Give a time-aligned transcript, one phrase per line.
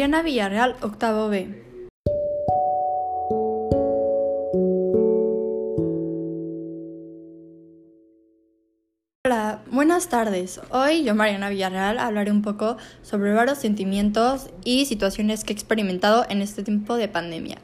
[0.00, 1.62] Mariana Villarreal, octavo B.
[9.26, 10.62] Hola, buenas tardes.
[10.70, 16.24] Hoy yo, Mariana Villarreal, hablaré un poco sobre varios sentimientos y situaciones que he experimentado
[16.30, 17.58] en este tiempo de pandemia.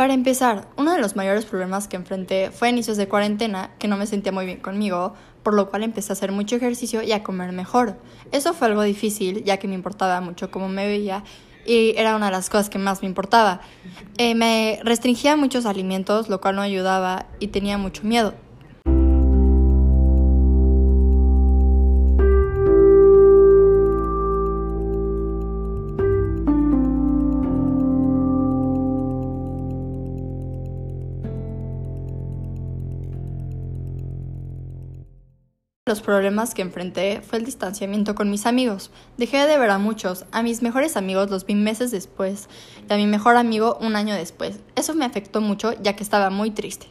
[0.00, 3.86] Para empezar, uno de los mayores problemas que enfrenté fue a inicios de cuarentena, que
[3.86, 7.12] no me sentía muy bien conmigo, por lo cual empecé a hacer mucho ejercicio y
[7.12, 7.98] a comer mejor.
[8.32, 11.22] Eso fue algo difícil, ya que me importaba mucho cómo me veía
[11.66, 13.60] y era una de las cosas que más me importaba.
[14.16, 18.32] Eh, me restringía muchos alimentos, lo cual no ayudaba y tenía mucho miedo.
[35.90, 38.92] Los problemas que enfrenté fue el distanciamiento con mis amigos.
[39.16, 42.48] Dejé de ver a muchos, a mis mejores amigos los vi meses después
[42.88, 44.60] y a mi mejor amigo un año después.
[44.76, 46.86] Eso me afectó mucho ya que estaba muy triste.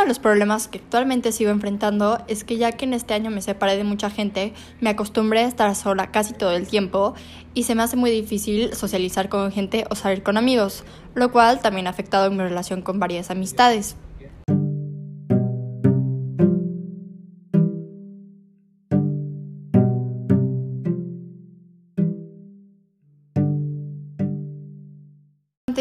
[0.00, 3.30] Uno de los problemas que actualmente sigo enfrentando es que ya que en este año
[3.30, 7.12] me separé de mucha gente, me acostumbré a estar sola casi todo el tiempo
[7.52, 10.84] y se me hace muy difícil socializar con gente o salir con amigos,
[11.14, 13.94] lo cual también ha afectado mi relación con varias amistades.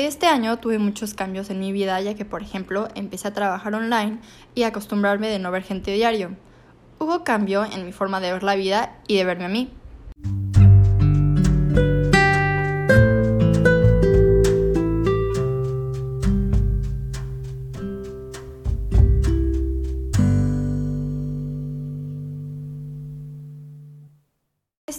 [0.06, 3.76] Este año tuve muchos cambios en mi vida, ya que, por ejemplo, empecé a trabajar
[3.76, 4.20] online
[4.56, 6.38] y acostumbrarme de no ver gente diario.
[7.00, 9.74] Hubo cambio en mi forma de ver la vida y de verme a mí.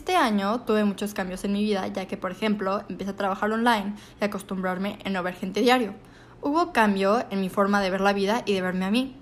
[0.01, 3.53] Este año tuve muchos cambios en mi vida, ya que, por ejemplo, empecé a trabajar
[3.53, 5.93] online y acostumbrarme a no ver gente diario.
[6.41, 9.15] Hubo cambio en mi forma de ver la vida y de verme a mí.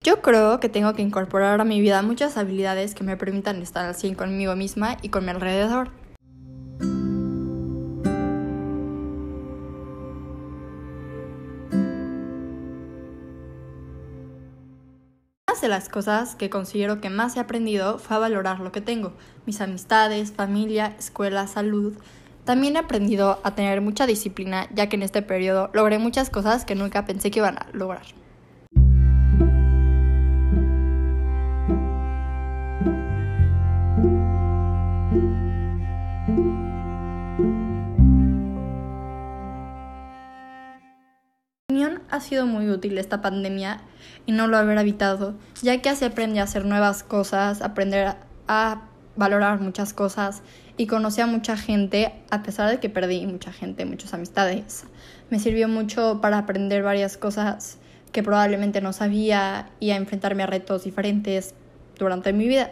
[0.00, 3.86] Yo creo que tengo que incorporar a mi vida muchas habilidades que me permitan estar
[3.86, 5.90] así conmigo misma y con mi alrededor.
[15.64, 19.14] De las cosas que considero que más he aprendido fue a valorar lo que tengo,
[19.46, 21.94] mis amistades, familia, escuela, salud.
[22.44, 26.66] También he aprendido a tener mucha disciplina, ya que en este periodo logré muchas cosas
[26.66, 28.04] que nunca pensé que iban a lograr.
[42.14, 43.80] Ha sido muy útil esta pandemia
[44.24, 48.14] y no lo haber evitado, ya que así aprendí a hacer nuevas cosas, aprender
[48.46, 48.82] a
[49.16, 50.42] valorar muchas cosas
[50.76, 54.84] y conocí a mucha gente, a pesar de que perdí mucha gente, muchas amistades.
[55.28, 57.78] Me sirvió mucho para aprender varias cosas
[58.12, 61.54] que probablemente no sabía y a enfrentarme a retos diferentes
[61.98, 62.70] durante mi vida.